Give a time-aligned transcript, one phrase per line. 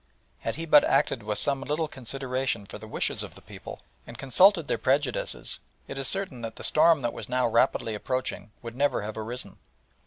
[0.39, 4.17] Had he but acted with some little consideration for the wishes of the people, and
[4.17, 8.75] consulted their prejudices, it is certain that the storm that was now rapidly approaching would
[8.75, 9.57] never have arisen.